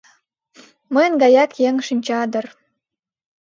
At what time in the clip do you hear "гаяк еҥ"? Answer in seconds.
1.21-1.75